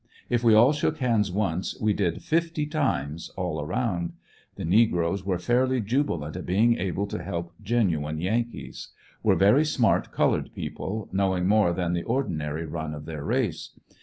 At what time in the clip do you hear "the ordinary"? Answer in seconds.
11.93-12.65